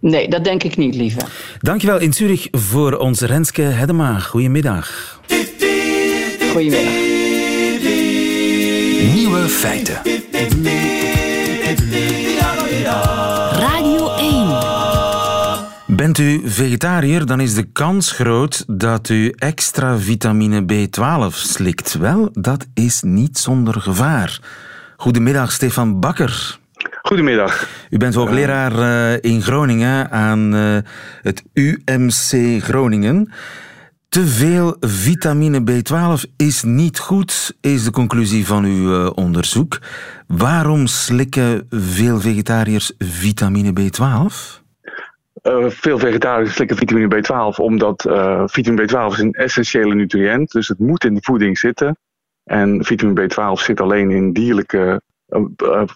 [0.01, 1.21] Nee, dat denk ik niet, lieve.
[1.61, 4.19] Dankjewel in Zurich voor onze Renske Hedema.
[4.19, 5.21] Goedemiddag.
[6.53, 6.93] Goedemiddag.
[9.15, 10.01] Nieuwe feiten.
[13.53, 14.49] Radio 1.
[15.87, 21.95] Bent Bent u vegetariër, dan is de kans groot dat u extra vitamine B12 slikt.
[21.95, 24.41] Wel, dat is niet zonder gevaar.
[24.97, 26.59] Goedemiddag, Stefan Bakker.
[27.03, 27.69] Goedemiddag.
[27.91, 30.77] U bent hoogleraar uh, in Groningen aan uh,
[31.23, 33.33] het UMC Groningen.
[34.09, 39.79] Te veel vitamine B12 is niet goed, is de conclusie van uw uh, onderzoek.
[40.27, 44.67] Waarom slikken veel vegetariërs vitamine B12?
[45.43, 50.69] Uh, veel vegetariërs slikken vitamine B12 omdat uh, vitamine B12 is een essentiële nutriënt, dus
[50.69, 51.99] het moet in de voeding zitten.
[52.45, 55.01] En vitamine B12 zit alleen in dierlijke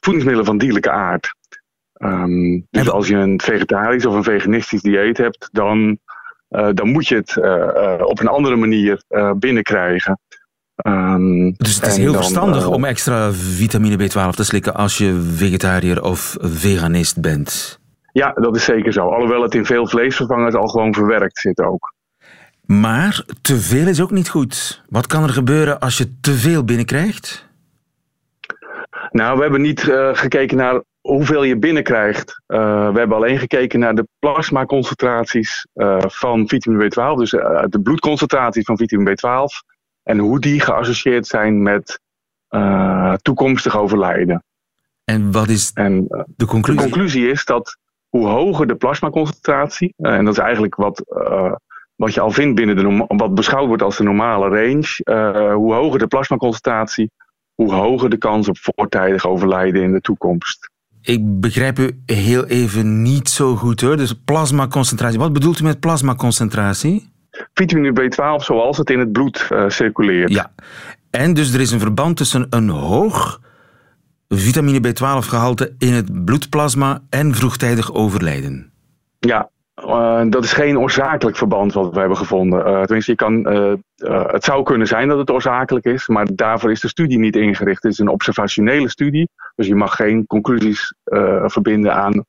[0.01, 1.35] voedingsmiddelen van dierlijke aard.
[1.99, 5.99] Um, dus als je een vegetarisch of een veganistisch dieet hebt, dan,
[6.49, 7.37] dan moet je het
[8.05, 9.03] op een andere manier
[9.37, 10.19] binnenkrijgen.
[10.87, 15.21] Um, dus het is heel dan, verstandig om extra vitamine B12 te slikken als je
[15.35, 17.81] vegetariër of veganist bent.
[18.13, 19.09] Ja, dat is zeker zo.
[19.09, 21.95] Alhoewel het in veel vleesvervangers al gewoon verwerkt zit ook.
[22.67, 24.83] Maar te veel is ook niet goed.
[24.89, 27.51] Wat kan er gebeuren als je te veel binnenkrijgt?
[29.13, 32.43] Nou, we hebben niet uh, gekeken naar hoeveel je binnenkrijgt.
[32.47, 37.17] Uh, we hebben alleen gekeken naar de plasmaconcentraties uh, van vitamine B12.
[37.17, 39.73] Dus de bloedconcentratie van vitamine B12.
[40.03, 42.01] En hoe die geassocieerd zijn met
[43.23, 44.45] toekomstig overlijden.
[45.05, 46.83] En wat is en, de conclusie?
[46.83, 51.53] De conclusie is dat hoe hoger de plasmaconcentratie, en dat is eigenlijk wat, uh,
[51.95, 55.75] wat je al vindt binnen de wat beschouwd wordt als de normale range, uh, hoe
[55.75, 57.11] hoger de plasmaconcentratie,
[57.55, 60.71] hoe hoger de kans op voortijdig overlijden in de toekomst.
[61.03, 63.97] Ik begrijp u heel even niet zo goed hoor.
[63.97, 65.19] Dus plasmaconcentratie.
[65.19, 67.11] Wat bedoelt u met plasmaconcentratie?
[67.55, 70.31] Vitamine B12 zoals het in het bloed circuleert.
[70.31, 70.53] Ja.
[71.11, 73.41] En dus er is een verband tussen een hoog
[74.29, 78.73] vitamine B12-gehalte in het bloedplasma en vroegtijdig overlijden.
[79.19, 79.51] Ja,
[79.87, 82.59] uh, dat is geen oorzakelijk verband wat we hebben gevonden.
[82.59, 83.73] Uh, tenminste, je kan, uh,
[84.27, 87.83] het zou kunnen zijn dat het oorzakelijk is, maar daarvoor is de studie niet ingericht.
[87.83, 90.95] Het is een observationele studie, dus je mag geen conclusies
[91.45, 92.25] verbinden aan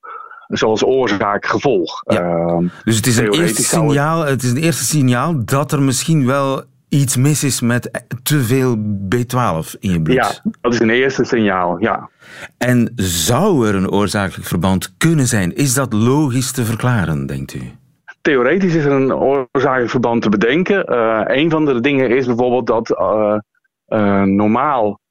[0.48, 2.02] zoals oorzaak-gevolg.
[2.04, 2.60] Ja.
[2.84, 6.64] dus het is, een eerste signaal, het is een eerste signaal dat er misschien wel
[6.94, 8.76] iets mis is met te veel
[9.14, 10.14] B12 in je bloed.
[10.14, 12.10] Ja, dat is een eerste signaal, ja.
[12.58, 15.54] En zou er een oorzakelijk verband kunnen zijn?
[15.54, 17.60] Is dat logisch te verklaren, denkt u?
[18.20, 20.92] Theoretisch is er een oorzakelijk verband te bedenken.
[20.92, 23.36] Uh, een van de dingen is bijvoorbeeld dat uh,
[23.88, 25.02] uh, normaal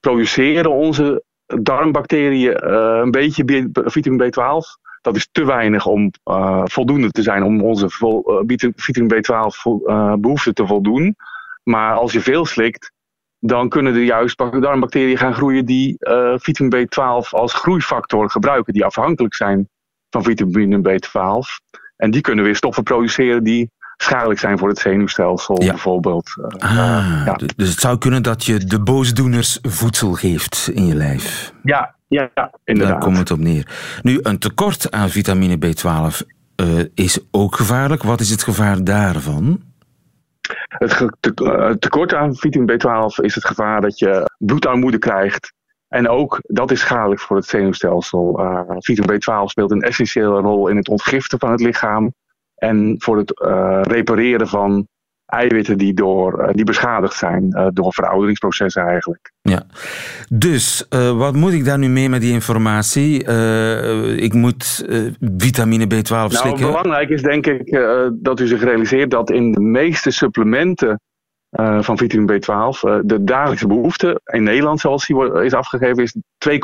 [0.00, 2.70] produceren onze darmbacteriën
[3.02, 7.84] een beetje vitamine B12 dat is te weinig om uh, voldoende te zijn om onze
[7.84, 11.16] uh, vitamine B12 vo, uh, behoefte te voldoen.
[11.62, 12.92] Maar als je veel slikt,
[13.38, 15.96] dan kunnen er juist darmbacteriën gaan groeien die
[16.36, 19.68] vitamine B12 als groeifactor gebruiken, die afhankelijk zijn
[20.10, 21.76] van vitamine B12.
[21.96, 23.70] En die kunnen weer stoffen produceren die
[24.02, 25.70] schadelijk zijn voor het zenuwstelsel, ja.
[25.70, 26.30] bijvoorbeeld.
[26.58, 27.38] Ah, ja.
[27.56, 31.52] Dus het zou kunnen dat je de boosdoeners voedsel geeft in je lijf.
[31.62, 32.30] Ja, ja,
[32.64, 32.94] inderdaad.
[32.94, 33.98] Daar komt het op neer.
[34.02, 36.26] Nu, een tekort aan vitamine B12
[36.62, 38.02] uh, is ook gevaarlijk.
[38.02, 39.62] Wat is het gevaar daarvan?
[40.68, 41.10] Het
[41.78, 45.52] tekort aan vitamine B12 is het gevaar dat je bloedarmoede krijgt.
[45.88, 48.40] En ook dat is schadelijk voor het zenuwstelsel.
[48.40, 52.12] Uh, vitamine B12 speelt een essentiële rol in het ontgiften van het lichaam.
[52.58, 54.86] En voor het uh, repareren van
[55.28, 59.32] eiwitten die, door, uh, die beschadigd zijn uh, door verouderingsprocessen eigenlijk.
[59.40, 59.62] Ja.
[60.28, 63.16] Dus uh, wat moet ik daar nu mee met die informatie?
[64.16, 64.86] ik moet
[65.36, 66.66] vitamine B12 nou, slikken?
[66.66, 67.78] Belangrijk is denk ik
[68.12, 71.00] dat u zich realiseert dat in de meeste supplementen
[71.80, 76.16] van vitamine B12 de dagelijkse behoefte in Nederland zoals die is afgegeven is
[76.48, 76.58] 2,8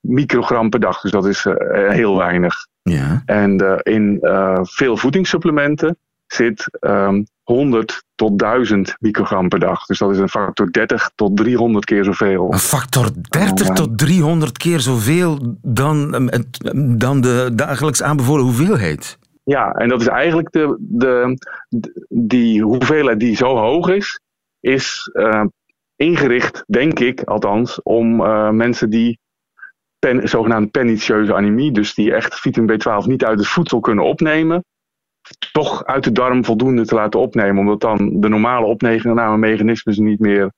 [0.00, 1.00] microgram per dag.
[1.00, 1.46] Dus dat is
[1.88, 2.54] heel weinig.
[2.90, 3.22] Ja.
[3.24, 4.18] En in
[4.62, 9.84] veel voedingssupplementen zit um, 100 tot 1000 microgram per dag.
[9.84, 12.52] Dus dat is een factor 30 tot 300 keer zoveel.
[12.52, 16.30] Een factor 30 oh, tot 300 keer zoveel dan,
[16.96, 19.18] dan de dagelijks aanbevolen hoeveelheid?
[19.44, 21.38] Ja, en dat is eigenlijk de, de,
[22.08, 24.20] die hoeveelheid die zo hoog is,
[24.60, 25.44] is uh,
[25.96, 29.18] ingericht, denk ik althans, om uh, mensen die
[30.04, 34.64] pen, zogenaamde pernicieuze anemie, dus die echt vitamine B12 niet uit het voedsel kunnen opnemen,
[35.52, 37.58] toch uit de darm voldoende te laten opnemen.
[37.58, 40.52] Omdat dan de normale opnamemechanismes niet meer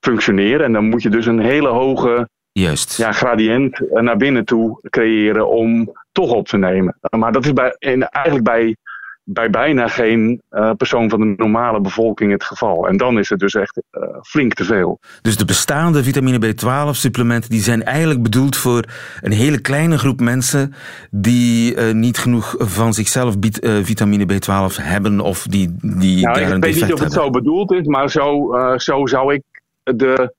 [0.00, 0.64] functioneren.
[0.66, 2.96] En dan moet je dus een hele hoge Juist.
[2.96, 6.98] Ja, gradiënt naar binnen toe creëren om toch op te nemen.
[7.16, 8.76] Maar dat is bij, eigenlijk bij
[9.24, 12.88] bij bijna geen uh, persoon van de normale bevolking het geval.
[12.88, 15.00] En dan is het dus echt uh, flink te veel.
[15.22, 18.84] Dus de bestaande vitamine B12 supplementen die zijn eigenlijk bedoeld voor
[19.20, 20.74] een hele kleine groep mensen
[21.10, 23.34] die uh, niet genoeg van zichzelf
[23.82, 27.72] vitamine B12 hebben of die, die nou, daar Ik weet niet of het zo bedoeld
[27.72, 29.42] is, maar zo, zo zou ik
[29.82, 30.34] de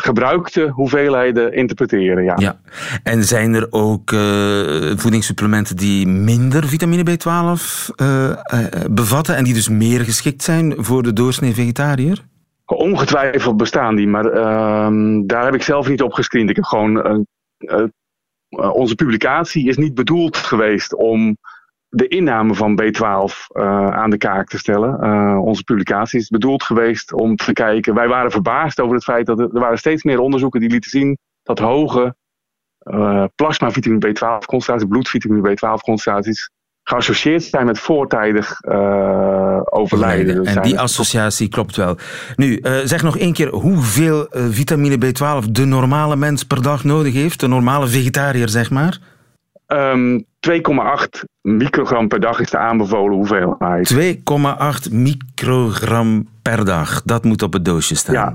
[0.00, 2.24] gebruikte hoeveelheden interpreteren.
[2.24, 2.34] Ja.
[2.36, 2.60] ja.
[3.02, 7.22] En zijn er ook uh, voedingssupplementen die minder vitamine B12
[7.96, 8.34] uh, uh,
[8.90, 12.24] bevatten en die dus meer geschikt zijn voor de doorsnee vegetariër?
[12.64, 16.50] Ongetwijfeld bestaan die, maar ehm, daar heb ik zelf niet op gescreend.
[16.50, 17.26] Ik heb gewoon
[18.72, 21.36] onze publicatie is niet bedoeld geweest om
[21.94, 24.98] de inname van B12 uh, aan de kaak te stellen.
[25.04, 27.94] Uh, onze publicatie is bedoeld geweest om te kijken.
[27.94, 30.90] Wij waren verbaasd over het feit dat er, er waren steeds meer onderzoeken die lieten
[30.90, 32.14] zien dat hoge
[32.82, 36.50] uh, plasma vitamine B12 concentraties, bloedvitamine B12 concentraties
[36.82, 38.64] geassocieerd zijn met voortijdig
[39.64, 40.44] overlijden.
[40.44, 41.96] En die associatie klopt wel.
[42.36, 47.40] Nu, zeg nog één keer hoeveel vitamine B12 de normale mens per dag nodig heeft.
[47.40, 48.98] De normale vegetariër, zeg maar.
[49.72, 53.94] Um, 2,8 microgram per dag is de aanbevolen hoeveelheid.
[54.88, 57.02] 2,8 microgram per dag.
[57.02, 58.14] Dat moet op het doosje staan.
[58.14, 58.34] Ja.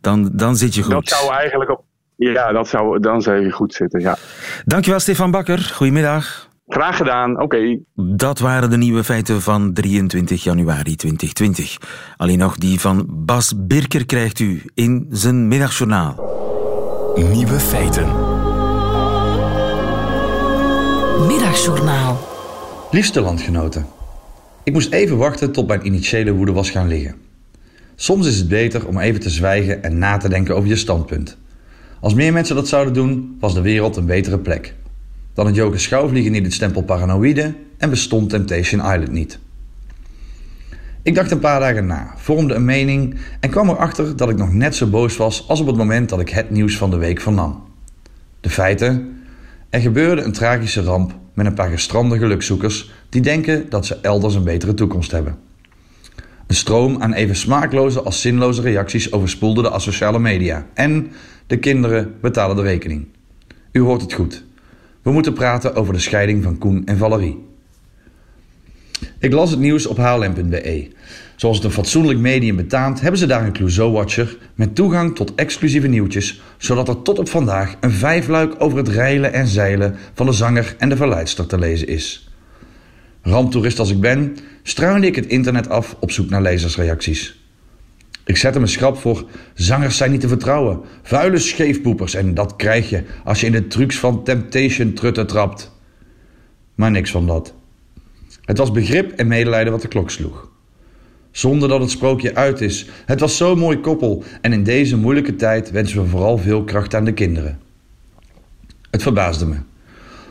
[0.00, 0.92] Dan, dan zit je goed.
[0.92, 1.84] Dat zou eigenlijk op.
[2.16, 4.00] Ja, dat zou, dan zou je goed zitten.
[4.00, 4.16] Ja.
[4.64, 5.58] Dankjewel, Stefan Bakker.
[5.74, 6.48] Goedemiddag.
[6.68, 7.78] Graag gedaan, oké.
[7.94, 11.76] Dat waren de nieuwe feiten van 23 januari 2020.
[12.16, 16.14] Alleen nog die van Bas Birker krijgt u in zijn middagjournaal.
[17.14, 18.27] Nieuwe feiten.
[21.26, 22.18] Middagjournaal.
[22.90, 23.86] Liefste landgenoten.
[24.62, 27.14] Ik moest even wachten tot mijn initiële woede was gaan liggen.
[27.94, 31.36] Soms is het beter om even te zwijgen en na te denken over je standpunt.
[32.00, 34.74] Als meer mensen dat zouden doen, was de wereld een betere plek.
[35.34, 39.38] Dan het Joker schouwvliegen niet het stempel paranoïde en bestond Temptation Island niet.
[41.02, 44.52] Ik dacht een paar dagen na, vormde een mening en kwam erachter dat ik nog
[44.52, 47.20] net zo boos was als op het moment dat ik het nieuws van de week
[47.20, 47.62] vernam.
[48.40, 49.17] De feiten,
[49.70, 54.34] er gebeurde een tragische ramp met een paar gestrande gelukzoekers die denken dat ze elders
[54.34, 55.38] een betere toekomst hebben.
[56.46, 60.66] Een stroom aan even smaakloze als zinloze reacties overspoelde de asociale media.
[60.74, 61.10] En
[61.46, 63.06] de kinderen betalen de rekening.
[63.72, 64.44] U hoort het goed.
[65.02, 67.46] We moeten praten over de scheiding van Koen en Valerie.
[69.18, 70.90] Ik las het nieuws op hlm.be.
[71.38, 75.86] Zoals het een fatsoenlijk medium betaamt, hebben ze daar een Clouseau-watcher met toegang tot exclusieve
[75.86, 80.32] nieuwtjes, zodat er tot op vandaag een vijfluik over het reilen en zeilen van de
[80.32, 82.30] zanger en de verleidster te lezen is.
[83.22, 87.40] Ramptoerist als ik ben, struinde ik het internet af op zoek naar lezersreacties.
[88.24, 92.90] Ik zette me schrap voor zangers zijn niet te vertrouwen, vuile scheefpoepers en dat krijg
[92.90, 95.72] je als je in de trucs van Temptation trutten trapt.
[96.74, 97.54] Maar niks van dat.
[98.44, 100.56] Het was begrip en medelijden wat de klok sloeg.
[101.38, 102.86] Zonder dat het sprookje uit is.
[103.06, 106.94] Het was zo'n mooi koppel en in deze moeilijke tijd wensen we vooral veel kracht
[106.94, 107.58] aan de kinderen.
[108.90, 109.56] Het verbaasde me.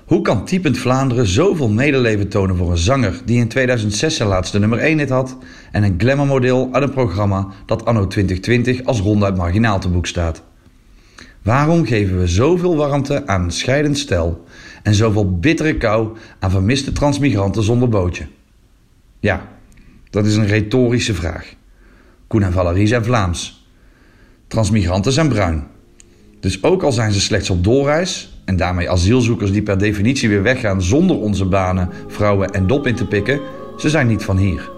[0.05, 4.59] Hoe kan Typend Vlaanderen zoveel medeleven tonen voor een zanger die in 2006 zijn laatste
[4.59, 5.37] nummer 1 hit had
[5.71, 10.43] en een glamourmodel uit een programma dat anno 2020 als ronduit marginaal te boek staat?
[11.41, 14.43] Waarom geven we zoveel warmte aan een scheidend stel
[14.83, 18.27] en zoveel bittere kou aan vermiste transmigranten zonder bootje?
[19.19, 19.56] Ja,
[20.09, 21.53] dat is een retorische vraag.
[22.27, 23.67] Koen en Valerie zijn Vlaams.
[24.47, 25.63] Transmigranten zijn bruin.
[26.39, 30.43] Dus ook al zijn ze slechts op doorreis en daarmee asielzoekers die per definitie weer
[30.43, 33.39] weggaan zonder onze banen, vrouwen en dop in te pikken,
[33.77, 34.69] ze zijn niet van hier.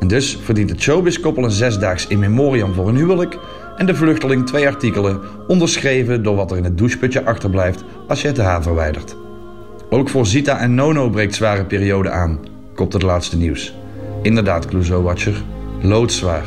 [0.00, 3.38] En dus verdient het showbiz-koppel een zesdaags in memoriam voor een huwelijk
[3.76, 8.28] en de vluchteling twee artikelen, onderschreven door wat er in het doucheputje achterblijft als je
[8.28, 9.16] het haar verwijdert.
[9.90, 12.38] Ook voor Zita en Nono breekt zware periode aan,
[12.74, 13.74] kopt het laatste nieuws.
[14.22, 15.42] Inderdaad, Clouseau-watcher,
[15.80, 16.44] loodzwaar.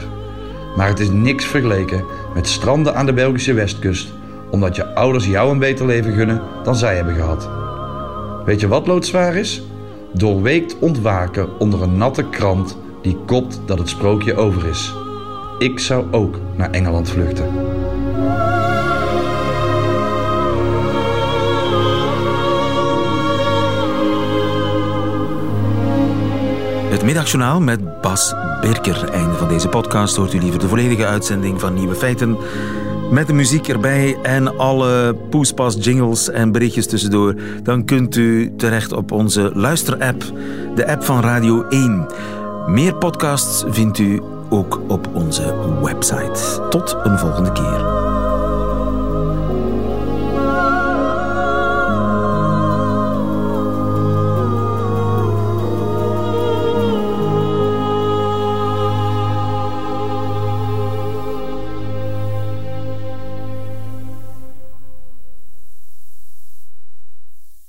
[0.76, 4.14] Maar het is niks vergeleken met stranden aan de Belgische westkust,
[4.50, 7.50] omdat je ouders jou een beter leven gunnen dan zij hebben gehad.
[8.46, 9.64] Weet je wat loodzwaar is?
[10.14, 14.94] Doorweekt ontwaken onder een natte krant die kopt dat het sprookje over is.
[15.60, 17.75] Ik zou ook naar Engeland vluchten.
[27.06, 29.10] Middagjournaal met Bas Birker.
[29.10, 32.38] Einde van deze podcast hoort u liever de volledige uitzending van Nieuwe Feiten.
[33.12, 37.36] Met de muziek erbij en alle poespas, jingles en berichtjes tussendoor.
[37.64, 40.24] Dan kunt u terecht op onze luisterapp,
[40.76, 42.08] de app van Radio 1.
[42.68, 46.68] Meer podcasts vindt u ook op onze website.
[46.70, 48.05] Tot een volgende keer.